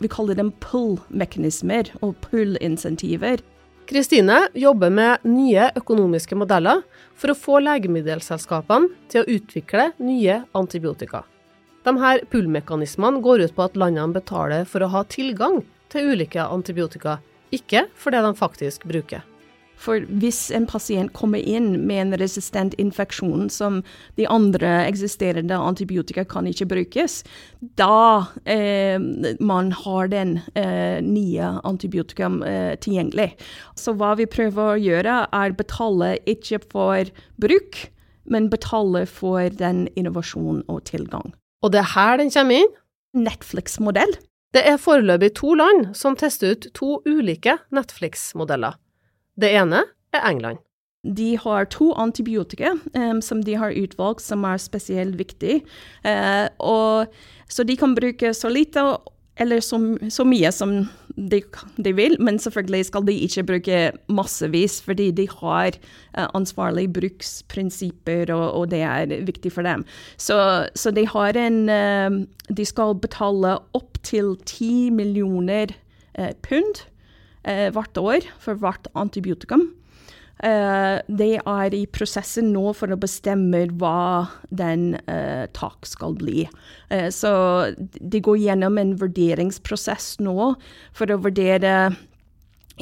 Vi 0.00 0.08
kaller 0.12 0.36
dem 0.36 0.52
pull-mekanismer 0.60 1.90
og 2.04 2.16
pull-insentiver. 2.24 3.40
Kristine 3.86 4.48
jobber 4.54 4.90
med 4.90 5.22
nye 5.22 5.68
økonomiske 5.78 6.34
modeller 6.34 6.80
for 7.14 7.30
å 7.30 7.38
få 7.38 7.60
legemiddelselskapene 7.62 8.90
til 9.12 9.22
å 9.22 9.36
utvikle 9.36 9.92
nye 10.02 10.40
antibiotika. 10.58 11.22
Her 11.86 12.24
pull-mekanismene 12.32 13.22
går 13.22 13.44
ut 13.46 13.54
på 13.54 13.62
at 13.62 13.78
landene 13.78 14.16
betaler 14.16 14.66
for 14.66 14.82
å 14.82 14.90
ha 14.90 15.04
tilgang 15.06 15.60
til 15.92 16.10
ulike 16.10 16.42
antibiotika, 16.42 17.20
ikke 17.54 17.84
for 17.94 18.10
det 18.10 18.24
de 18.26 18.34
faktisk 18.34 18.88
bruker. 18.90 19.22
For 19.76 20.04
hvis 20.20 20.48
en 20.56 20.66
pasient 20.68 21.12
kommer 21.16 21.42
inn 21.42 21.86
med 21.86 22.00
en 22.00 22.18
resistent 22.20 22.74
infeksjon 22.80 23.50
som 23.52 23.82
de 24.16 24.26
andre 24.32 24.70
eksisterende 24.86 25.58
antibiotika 25.60 26.24
kan 26.28 26.48
ikke 26.48 26.68
brukes, 26.70 27.20
da 27.78 28.26
eh, 28.48 28.96
man 29.40 29.72
har 29.84 30.12
den 30.12 30.38
eh, 30.54 31.02
nye 31.04 31.50
antibiotika 31.68 32.30
eh, 32.48 32.72
tilgjengelig. 32.80 33.34
Så 33.78 33.94
hva 34.00 34.14
vi 34.18 34.28
prøver 34.30 34.72
å 34.72 34.80
gjøre, 34.80 35.18
er 35.28 35.58
betale 35.58 36.14
ikke 36.30 36.62
for 36.72 37.12
bruk, 37.42 37.82
men 38.26 38.48
betale 38.50 39.04
for 39.06 39.52
den 39.54 39.86
innovasjon 39.94 40.64
og 40.72 40.82
tilgang. 40.88 41.34
Og 41.62 41.72
det 41.74 41.82
er 41.84 41.92
her 41.94 42.18
den 42.20 42.32
kommer 42.32 42.64
inn? 42.64 42.72
Netflix-modell. 43.16 44.16
Det 44.54 44.62
er 44.64 44.80
foreløpig 44.80 45.34
to 45.36 45.54
land 45.58 45.92
som 45.98 46.16
tester 46.16 46.54
ut 46.54 46.68
to 46.76 46.98
ulike 47.06 47.58
Netflix-modeller. 47.74 48.76
Det 49.40 49.52
ene 49.52 49.84
er 50.16 50.28
England. 50.30 50.62
De 51.16 51.36
har 51.38 51.68
to 51.70 51.92
antibiotika 51.94 52.72
um, 52.96 53.20
som 53.22 53.42
de 53.44 53.54
har 53.54 53.76
utvalgt 53.76 54.24
som 54.24 54.44
er 54.48 54.58
spesielt 54.58 55.18
viktige. 55.18 55.62
Uh, 56.02 56.48
og, 56.58 57.12
så 57.48 57.62
de 57.62 57.76
kan 57.78 57.94
bruke 57.94 58.34
så 58.34 58.50
lite 58.50 58.82
eller 59.36 59.60
så, 59.60 59.78
så 60.10 60.24
mye 60.24 60.50
som 60.52 60.86
de, 61.16 61.42
de, 61.76 61.92
vil, 61.96 62.16
men 62.20 62.38
selvfølgelig 62.40 62.88
skal 62.88 63.04
de 63.06 63.14
ikke 63.26 63.44
bruke 63.50 63.80
massevis, 64.08 64.78
fordi 64.84 65.10
de 65.16 65.26
har 65.28 65.76
uh, 66.16 66.26
ansvarlige 66.34 66.92
bruksprinsipper, 66.96 68.32
og, 68.34 68.46
og, 68.52 68.70
det 68.72 68.80
er 68.80 69.12
viktig 69.28 69.52
for 69.52 69.68
dem. 69.68 69.84
Så, 70.16 70.38
så 70.74 70.90
de 70.90 71.06
har 71.06 71.36
en 71.36 71.62
uh, 71.68 72.24
De 72.48 72.64
skal 72.64 72.96
betale 73.00 73.58
opptil 73.76 74.36
ti 74.48 74.90
millioner 74.90 75.76
uh, 76.18 76.32
pund 76.42 76.86
eh, 77.46 77.68
hvert 77.74 78.02
år 78.02 78.28
for 78.42 78.58
hvert 78.60 78.90
antibiotikum. 78.94 79.68
Eh, 80.44 80.98
de 81.08 81.28
er 81.40 81.74
i 81.74 81.86
prosessen 81.88 82.50
nå 82.52 82.74
for 82.76 82.92
å 82.92 82.98
bestemme 83.00 83.62
hva 83.80 84.28
den 84.52 84.98
eh, 85.08 85.46
tak 85.56 85.88
skal 85.88 86.16
bli. 86.18 86.44
Eh, 86.92 87.08
så 87.08 87.30
de 87.80 88.20
går 88.20 88.42
gjennom 88.42 88.76
en 88.80 88.92
vurderingsprosess 89.00 90.18
nå 90.20 90.52
for 90.96 91.12
å 91.12 91.22
vurdere 91.24 91.94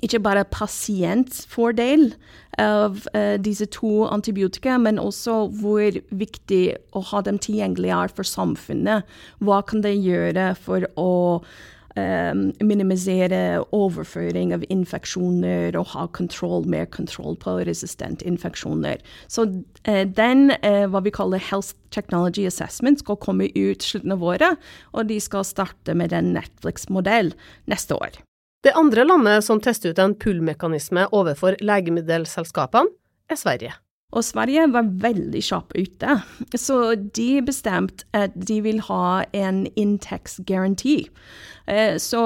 ikke 0.02 0.18
bare 0.18 0.42
pasientfordel 0.50 2.08
av 2.58 3.04
disse 3.38 3.68
to 3.70 4.08
antibiotika, 4.10 4.74
men 4.74 4.98
også 4.98 5.36
hvor 5.60 5.94
viktig 6.10 6.74
å 6.98 7.02
ha 7.12 7.20
dem 7.22 7.38
tilgjengelig 7.38 7.92
er 7.94 8.10
for 8.10 8.26
samfunnet. 8.26 9.06
Hva 9.38 9.60
kan 9.62 9.86
det 9.86 9.94
gjøre 9.94 10.48
for 10.58 10.88
å 10.98 11.12
um, 11.98 12.42
minimisere 12.64 13.62
overføring 13.74 14.54
av 14.56 14.64
infeksjoner 14.72 15.76
og 15.78 15.92
ha 15.94 16.06
kontroll, 16.16 16.66
mer 16.70 16.88
kontroll 16.92 17.38
på 17.40 17.56
resistent 17.68 18.24
infeksjoner. 18.26 19.02
Så 19.30 19.46
uh, 19.48 20.04
den, 20.18 20.50
uh, 20.64 20.84
hva 20.90 21.04
vi 21.04 21.14
kaller 21.14 21.42
Health 21.42 21.74
Technology 21.94 22.46
Assessment, 22.50 23.02
skal 23.02 23.20
komme 23.22 23.50
ut 23.54 23.86
slutten 23.86 24.14
av 24.14 24.24
året, 24.24 24.60
og 24.92 25.08
de 25.10 25.20
skal 25.22 25.46
starte 25.46 25.96
med 25.96 26.14
en 26.16 26.34
Netflix-modell 26.36 27.34
neste 27.70 27.98
år. 27.98 28.20
Det 28.64 28.72
andre 28.80 29.04
landet 29.04 29.44
som 29.44 29.60
tester 29.60 29.92
ut 29.92 30.00
en 30.00 30.16
pull-mekanisme 30.16 31.06
overfor 31.12 31.58
legemiddelselskapene, 31.60 32.94
er 33.30 33.40
Sverige. 33.40 33.72
Og 34.14 34.22
Sverige 34.22 34.68
var 34.70 34.90
veldig 35.02 35.40
kjappe 35.42 35.82
ute, 35.82 36.18
så 36.54 36.94
de 36.94 37.28
bestemte 37.42 38.06
at 38.14 38.34
de 38.48 38.60
vil 38.62 38.78
ha 38.86 39.24
en 39.34 39.64
inntektsgaranti. 39.74 41.00
Eh, 41.66 41.96
så, 41.98 42.22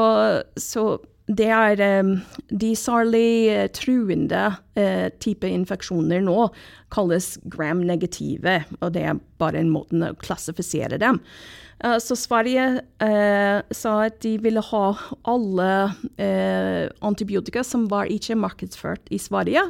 så 0.61 0.85
det 1.29 1.49
er 1.53 2.01
um, 2.01 2.15
de 2.49 2.73
særlig 2.77 3.31
uh, 3.53 3.67
truende 3.77 4.45
uh, 4.79 5.09
type 5.21 5.49
infeksjoner 5.49 6.25
nå 6.25 6.49
kalles 6.95 7.37
gram-negative, 7.53 8.63
og 8.81 8.93
det 8.95 9.05
er 9.05 9.23
bare 9.41 9.61
en 9.61 9.73
måte 9.73 9.99
å 10.09 10.17
klassifisere 10.23 11.01
dem. 11.01 11.21
Uh, 11.85 11.99
så 12.03 12.17
Sverige 12.19 12.81
sa 13.71 13.93
at 14.09 14.17
de 14.25 14.33
ville 14.43 14.63
ha 14.73 14.85
alle 15.31 15.69
antibiotika 17.07 17.63
som 17.63 17.87
var 17.93 18.11
ikke 18.11 18.35
markedsført 18.41 19.13
i 19.15 19.21
Sverige 19.23 19.69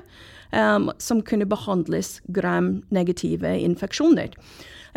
um, 0.52 0.90
som 0.98 1.22
kunne 1.22 1.46
behandles 1.48 2.20
gram-negative 2.32 3.58
infeksjoner. 3.58 4.34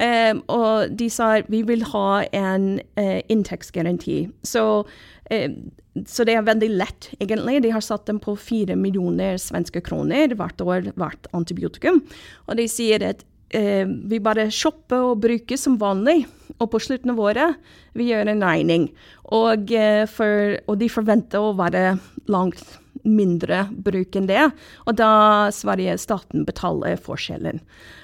Um, 0.02 0.42
og 0.48 0.94
de 0.98 1.10
sa 1.12 1.42
vi 1.52 1.62
vil 1.68 1.84
ha 1.92 2.24
en 2.34 2.80
uh, 3.00 3.20
inntektsgaranti. 3.30 4.30
Så, 4.44 4.64
uh, 4.82 5.21
så, 5.32 6.26
det 6.28 6.36
er 6.36 6.48
veldig 6.48 6.70
lett, 6.76 7.10
egentlig. 7.20 7.62
De 7.64 7.74
har 7.74 7.84
satt 7.84 8.08
dem 8.10 8.20
på 8.24 8.36
fire 8.40 8.78
millioner 8.80 9.40
svenske 9.42 9.84
kroner 9.86 10.36
hvert 10.38 10.64
år 10.64 10.92
hvert 11.00 11.30
antibiotikum. 11.36 12.02
Og 12.48 12.60
de 12.60 12.68
sier 12.72 13.04
at 13.10 13.24
eh, 13.56 13.84
vi 13.88 14.22
bare 14.24 14.50
shopper 14.52 15.12
og 15.12 15.24
bruker 15.24 15.60
som 15.60 15.80
vanlig. 15.82 16.26
Og 16.60 16.70
på 16.74 16.82
slutten 16.84 17.14
av 17.14 17.24
året 17.24 17.74
vi 17.98 18.12
gjør 18.12 18.32
en 18.32 18.46
regning. 18.46 18.90
Og, 19.32 19.72
for, 20.12 20.56
og 20.68 20.80
de 20.82 20.92
forventer 20.92 21.44
å 21.44 21.56
være 21.60 21.96
langt 22.32 22.64
mindre 23.08 23.66
bruk 23.72 24.16
enn 24.18 24.30
det. 24.30 24.44
Og 24.86 24.98
da 25.00 25.50
Sverige 25.56 25.98
staten 26.02 26.46
betaler 26.48 27.00
forskjellen. 27.02 27.62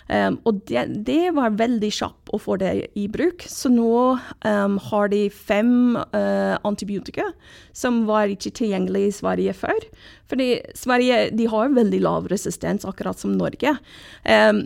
Um, 0.08 0.38
og 0.48 0.62
det, 0.70 0.86
det, 1.04 1.34
var 1.36 1.58
veldig 1.60 1.89
kjapt 1.92 2.32
å 2.32 2.39
få 2.39 2.56
det 2.62 2.72
i 2.96 3.08
bruk. 3.12 3.44
Så 3.51 3.72
nå 3.74 3.92
um, 4.16 4.77
har 4.89 5.12
de 5.12 5.25
fem 5.34 5.98
uh, 6.00 6.56
antibiotika 6.68 7.27
som 7.75 8.06
var 8.08 8.32
ikke 8.32 8.54
tilgjengelig 8.56 9.08
i 9.10 9.16
Sverige 9.20 9.56
før. 9.58 9.88
Fordi 10.32 10.50
Sverige 10.80 11.27
de 11.36 11.50
har 11.51 11.75
veldig 11.75 12.01
lav 12.06 12.32
resistens, 12.32 12.88
akkurat 12.88 13.20
som 13.20 13.36
Norge. 13.36 13.75
Um, 14.24 14.66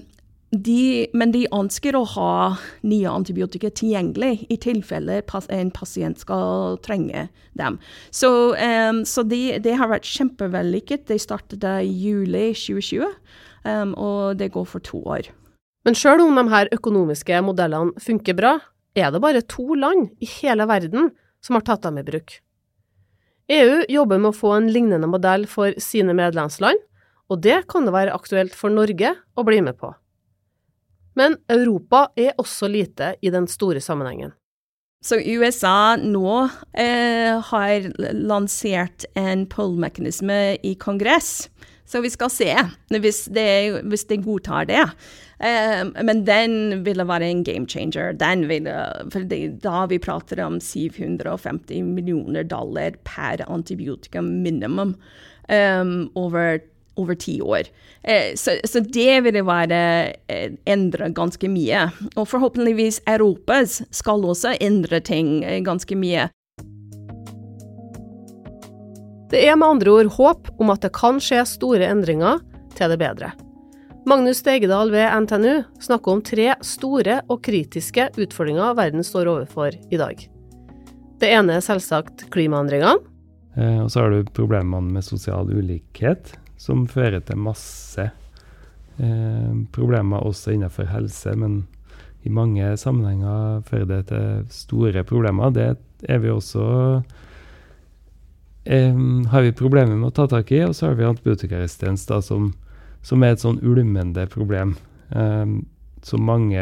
de, 0.51 1.07
men 1.15 1.31
de 1.31 1.45
ønsker 1.55 1.95
å 1.95 2.03
ha 2.13 2.31
nye 2.83 3.07
antibiotika 3.07 3.69
tilgjengelig 3.71 4.47
i 4.51 4.57
tilfelle 4.59 5.21
en 5.23 5.71
pasient 5.71 6.19
skal 6.19 6.75
trenge 6.83 7.29
dem. 7.55 7.79
Så, 8.11 8.31
um, 8.59 9.03
så 9.07 9.23
det 9.23 9.61
de 9.63 9.77
har 9.79 9.91
vært 9.91 10.09
kjempevellykket. 10.11 11.07
De 11.07 11.19
startet 11.19 11.63
i 11.63 11.87
juli 11.87 12.51
2020, 12.51 13.07
um, 13.63 13.95
og 13.95 14.41
det 14.41 14.51
går 14.51 14.67
for 14.67 14.83
to 14.83 14.99
år. 15.07 15.31
Men 15.87 15.95
sjøl 15.97 16.21
om 16.21 16.35
de 16.35 16.45
her 16.51 16.69
økonomiske 16.75 17.39
modellene 17.47 17.95
funker 18.03 18.37
bra, 18.37 18.57
er 18.91 19.09
det 19.15 19.23
bare 19.23 19.41
to 19.47 19.71
land 19.79 20.11
i 20.19 20.27
hele 20.41 20.67
verden 20.67 21.13
som 21.41 21.55
har 21.55 21.65
tatt 21.65 21.87
dem 21.87 21.97
i 22.01 22.05
bruk. 22.05 22.41
EU 23.51 23.81
jobber 23.89 24.19
med 24.19 24.33
å 24.33 24.37
få 24.37 24.51
en 24.57 24.69
lignende 24.71 25.07
modell 25.09 25.47
for 25.49 25.73
sine 25.81 26.13
medlemsland, 26.15 26.77
og 27.31 27.39
det 27.43 27.63
kan 27.71 27.87
det 27.87 27.95
være 27.95 28.13
aktuelt 28.15 28.55
for 28.55 28.71
Norge 28.71 29.15
å 29.39 29.47
bli 29.47 29.63
med 29.63 29.79
på. 29.79 29.95
Men 31.21 31.37
Europa 31.51 32.07
er 32.17 32.33
også 32.41 32.69
lite 32.71 33.15
i 33.21 33.29
den 33.33 33.47
store 33.49 33.81
sammenhengen. 33.83 34.33
Så 35.01 35.17
USA 35.17 35.95
nå 35.97 36.43
eh, 36.77 37.39
har 37.41 37.87
lansert 38.13 39.05
en 39.17 39.47
pull-mekanisme 39.49 40.37
i 40.61 40.75
kongress. 40.77 41.49
Så 41.89 42.03
vi 42.05 42.11
skal 42.13 42.29
se 42.31 42.51
hvis 43.03 43.25
de, 43.33 43.45
hvis 43.89 44.05
de 44.07 44.19
godtar 44.21 44.69
det. 44.69 44.83
Eh, 45.41 45.81
men 46.05 46.21
den 46.27 46.83
ville 46.85 47.07
være 47.09 47.31
en 47.31 47.41
game 47.43 47.65
changer. 47.65 48.13
Ville, 48.47 48.75
for 49.11 49.25
det, 49.25 49.41
da 49.65 49.87
vi 49.89 49.99
prater 49.99 50.43
om 50.45 50.59
750 50.61 51.81
millioner 51.81 52.45
dollar 52.45 52.95
per 53.03 53.41
antibiotika 53.49 54.21
minimum 54.21 54.95
um, 55.49 56.11
over 56.15 56.61
over 56.99 57.15
ti 57.15 57.39
år. 57.41 57.69
Eh, 58.03 58.33
så, 58.35 58.57
så, 58.67 58.79
det 58.79 59.21
vil 59.25 59.39
være 59.47 59.81
eh, 60.27 60.51
endre 60.69 61.11
ganske 61.15 61.49
mye. 61.51 61.87
Og 62.15 62.27
forhåpentligvis 62.27 63.01
Europa 63.07 63.61
skal 63.67 64.25
også 64.25 64.55
endre 64.59 64.99
ting 64.99 65.41
eh, 65.43 65.61
ganske 65.65 65.95
mye. 65.95 66.29
Det 69.31 69.45
er 69.47 69.55
med 69.55 69.77
andre 69.77 69.93
ord 69.93 70.11
håp 70.17 70.49
om 70.59 70.73
at 70.73 70.83
det 70.83 70.91
kan 70.97 71.21
skje 71.23 71.45
store 71.47 71.87
endringer 71.87 72.41
til 72.75 72.91
det 72.91 72.99
bedre. 72.99 73.31
Magnus 74.09 74.41
Stegedal 74.41 74.89
ved 74.91 75.13
NTNU 75.23 75.61
snakker 75.79 76.11
om 76.11 76.23
tre 76.25 76.47
store 76.65 77.19
og 77.29 77.43
kritiske 77.45 78.09
utfordringer 78.17 78.73
verden 78.75 79.05
står 79.05 79.29
overfor 79.29 79.77
i 79.77 79.99
dag. 80.01 80.25
Det 81.21 81.29
ene 81.29 81.59
er 81.59 81.63
selvsagt 81.63 82.25
klimaendringene. 82.33 82.97
Eh, 83.55 83.79
og 83.83 83.91
så 83.93 84.01
har 84.03 84.13
du 84.13 84.31
problemene 84.33 84.95
med 84.95 85.05
sosial 85.05 85.51
ulikhet, 85.53 86.33
som 86.61 86.85
fører 86.89 87.23
til 87.25 87.39
masse 87.41 88.03
eh, 89.01 89.53
problemer 89.73 90.25
også 90.27 90.53
innenfor 90.53 90.89
helse, 90.91 91.33
men 91.39 91.63
i 92.21 92.29
mange 92.29 92.67
sammenhenger 92.77 93.63
fører 93.65 93.87
det 93.89 94.01
til 94.11 94.43
store 94.53 95.03
problemer. 95.07 95.53
Det 95.55 95.71
er 96.05 96.21
vi 96.21 96.29
også 96.29 96.65
eh, 98.69 98.99
har 99.33 99.47
vi 99.47 99.55
problemer 99.57 99.95
med 99.95 100.11
å 100.11 100.15
ta 100.21 100.27
tak 100.29 100.53
i. 100.53 100.61
Og 100.67 100.75
så 100.77 100.91
har 100.91 100.99
vi 100.99 101.07
antibiotikaresistens, 101.09 102.05
da, 102.09 102.21
som, 102.21 102.51
som, 103.01 103.23
er 103.25 103.33
et 103.33 103.41
sånn 103.41 103.61
ulmende 103.65 104.27
problem. 104.29 104.75
Eh, 105.09 105.57
som 106.05 106.25
mange 106.25 106.61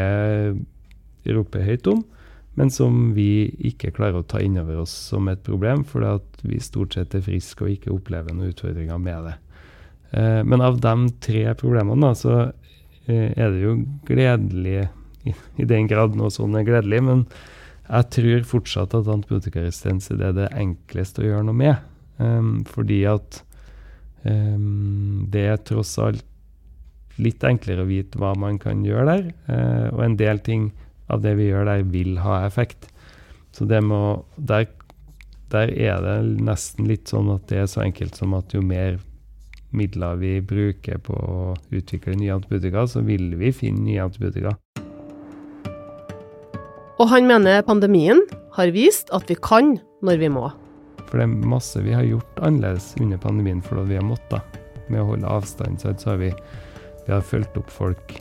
roper 1.28 1.64
høyt 1.64 1.86
om, 1.92 2.00
men 2.56 2.72
som 2.72 3.12
vi 3.16 3.52
ikke 3.70 3.92
klarer 3.96 4.20
å 4.20 4.26
ta 4.26 4.40
inn 4.42 4.58
over 4.60 4.82
oss 4.82 4.92
som 5.12 5.28
et 5.30 5.40
problem, 5.44 5.84
fordi 5.88 6.16
at 6.16 6.42
vi 6.44 6.58
stort 6.60 6.96
sett 6.96 7.14
er 7.16 7.24
friske 7.24 7.64
og 7.64 7.72
ikke 7.76 7.92
opplever 7.94 8.34
noen 8.34 8.52
utfordringer 8.52 9.00
med 9.00 9.28
det. 9.28 9.36
Uh, 10.14 10.40
men 10.46 10.64
av 10.64 10.80
de 10.82 11.10
tre 11.22 11.44
problemene, 11.58 12.10
da, 12.10 12.16
så 12.18 12.36
uh, 12.50 13.28
er 13.30 13.54
det 13.54 13.62
jo 13.62 13.76
gledelig 14.08 14.88
i, 15.28 15.34
den 15.68 15.88
grad 15.90 16.16
noe 16.16 16.32
sånn 16.32 16.56
er 16.58 16.66
gledelig, 16.66 17.02
men 17.04 17.24
jeg 17.90 18.08
tror 18.14 18.46
fortsatt 18.46 18.94
at 18.96 19.08
antibiotikaresistens 19.10 20.12
er 20.14 20.34
det 20.36 20.50
enkleste 20.54 21.24
å 21.24 21.26
gjøre 21.26 21.46
noe 21.48 21.58
med. 21.58 21.86
Um, 22.20 22.60
fordi 22.68 23.00
at 23.08 23.40
um, 24.22 25.26
det 25.32 25.46
er 25.50 25.64
tross 25.66 25.96
alt 26.02 26.26
litt 27.20 27.42
enklere 27.44 27.84
å 27.84 27.88
vite 27.88 28.20
hva 28.20 28.32
man 28.38 28.60
kan 28.62 28.84
gjøre 28.86 29.08
der. 29.08 29.26
Uh, 29.50 29.86
og 29.96 30.04
en 30.06 30.16
del 30.20 30.40
ting 30.46 30.70
av 31.10 31.24
det 31.24 31.34
vi 31.40 31.50
gjør 31.50 31.66
der, 31.66 31.84
vil 31.90 32.20
ha 32.22 32.44
effekt. 32.46 32.86
Så 33.56 33.66
det 33.66 33.82
må 33.82 34.22
der, 34.36 34.68
der 35.50 35.72
er 35.74 36.04
det 36.04 36.18
nesten 36.46 36.86
litt 36.86 37.10
sånn 37.10 37.32
at 37.34 37.48
det 37.50 37.64
er 37.64 37.70
så 37.70 37.82
enkelt 37.82 38.14
som 38.18 38.36
at 38.38 38.54
jo 38.54 38.62
mer 38.62 39.00
midler 39.76 40.18
vi 40.20 40.38
bruker 40.42 40.98
på 41.04 41.14
å 41.14 41.54
utvikle 41.70 42.16
nye 42.18 42.34
antibiotika, 42.34 42.86
så 42.86 43.02
vil 43.06 43.34
vi 43.40 43.52
finne 43.54 43.86
nye 43.86 44.04
antibiotika. 44.04 44.56
Og 47.00 47.08
han 47.08 47.28
mener 47.28 47.62
pandemien 47.64 48.20
har 48.56 48.72
vist 48.74 49.08
at 49.16 49.30
vi 49.30 49.38
kan 49.40 49.78
når 50.04 50.20
vi 50.20 50.32
må. 50.32 50.48
For 51.08 51.18
det 51.18 51.26
er 51.26 51.48
masse 51.48 51.80
vi 51.82 51.94
har 51.96 52.04
gjort 52.06 52.42
annerledes 52.44 52.92
under 53.00 53.20
pandemien 53.22 53.62
fordi 53.64 53.88
vi 53.94 54.00
har 54.00 54.06
måttet. 54.06 54.58
Med 54.90 55.02
å 55.02 55.12
holde 55.12 55.30
avstand 55.30 55.80
så 55.80 55.94
har 56.10 56.20
vi, 56.20 56.32
vi 57.06 57.14
har 57.14 57.24
fulgt 57.24 57.56
opp 57.58 57.70
folk 57.72 58.16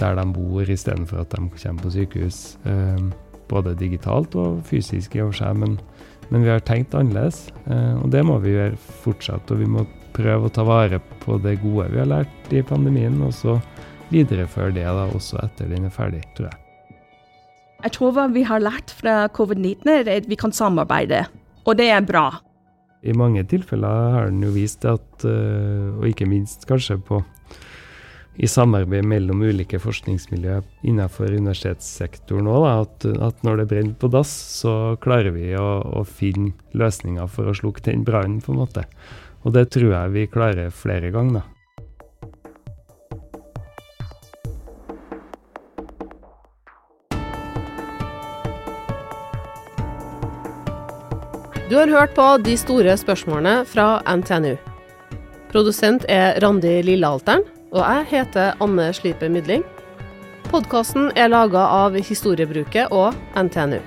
der 0.00 0.16
de 0.18 0.24
bor, 0.34 0.66
istedenfor 0.66 1.22
at 1.22 1.30
de 1.30 1.44
kommer 1.46 1.84
på 1.84 1.92
sykehus. 1.94 2.40
Eh, 2.66 3.04
både 3.52 3.76
digitalt 3.78 4.34
og 4.40 4.62
fysisk 4.66 5.16
i 5.16 5.22
og 5.22 5.32
for 5.32 5.42
seg, 5.44 5.58
men, 5.60 5.76
men, 6.32 6.42
vi 6.42 6.50
har 6.50 6.62
tenkt 6.64 6.94
annerledes. 6.96 7.44
Eh, 7.68 7.96
og 8.00 8.08
det 8.14 8.22
må 8.24 8.38
vi 8.40 8.54
gjøre 8.56 8.78
fortsatt. 9.04 9.52
Og 9.52 9.60
vi 9.60 9.68
må 9.68 9.84
prøve 10.16 10.48
å 10.48 10.52
ta 10.52 10.64
vare 10.64 11.00
på 11.22 11.36
det 11.44 11.58
gode 11.62 11.90
vi 11.92 12.00
har 12.00 12.08
lært 12.08 12.52
i 12.52 12.64
pandemien, 12.66 13.20
og 13.24 13.34
så 13.36 13.58
videreføre 14.12 14.74
det 14.76 14.84
da 14.84 15.06
også 15.12 15.40
etter 15.44 15.70
den 15.72 15.88
er 15.88 15.94
ferdig, 15.94 16.22
tror 16.36 16.50
jeg. 16.50 16.58
Jeg 17.82 17.94
tror 17.96 18.14
hva 18.14 18.28
vi 18.30 18.44
har 18.46 18.62
lært 18.62 18.92
fra 18.94 19.26
covid-19, 19.34 19.88
er 19.90 20.10
at 20.16 20.28
vi 20.30 20.38
kan 20.38 20.54
samarbeide, 20.54 21.24
og 21.66 21.78
det 21.80 21.88
er 21.90 22.04
bra. 22.06 22.26
I 23.02 23.14
mange 23.18 23.42
tilfeller 23.50 24.12
har 24.14 24.28
den 24.30 24.44
jo 24.46 24.52
vist 24.54 24.84
at, 24.86 25.24
eh, 25.26 25.88
og 25.96 26.06
ikke 26.06 26.28
minst 26.30 26.68
kanskje 26.70 27.00
på 27.02 27.22
i 28.36 28.48
samarbeid 28.48 29.04
mellom 29.04 29.42
ulike 29.44 29.78
forskningsmiljø 29.82 30.60
innenfor 30.88 31.34
universitetssektoren 31.36 32.48
òg, 32.48 32.66
at, 32.70 33.08
at, 33.28 33.42
når 33.44 33.62
det 33.62 33.68
brenner 33.72 33.96
på 34.00 34.08
dass, 34.12 34.32
så 34.62 34.96
klarer 35.04 35.34
vi 35.36 35.52
å, 35.58 35.82
å 36.00 36.04
finne 36.08 36.54
løsninger 36.72 37.28
for 37.28 37.50
å 37.50 37.56
slukke 37.56 37.84
den 37.90 38.06
brannen, 38.08 38.40
på 38.40 38.54
en 38.54 38.62
måte. 38.64 38.86
Og 39.44 39.52
det 39.56 39.68
tror 39.74 39.92
jeg 39.92 40.14
vi 40.14 40.30
klarer 40.32 40.72
flere 40.72 41.12
ganger. 41.12 41.44
Du 51.72 51.78
har 51.78 51.88
hørt 51.88 52.12
på 52.12 52.24
De 52.44 52.52
store 52.60 52.92
spørsmålene 53.00 53.62
fra 53.64 54.02
NTNU. 54.04 54.58
Produsent 55.52 56.04
er 56.08 56.36
Randi 56.44 56.78
Lillealteren, 56.84 57.46
og 57.72 57.80
jeg 57.80 58.04
heter 58.10 58.58
Anne 58.60 58.90
Sliper 58.92 59.30
Mydling. 59.32 59.64
Podkasten 60.52 61.08
er 61.16 61.32
laga 61.32 61.64
av 61.72 61.96
Historiebruket 61.96 62.92
og 62.92 63.16
NTNU. 63.32 63.80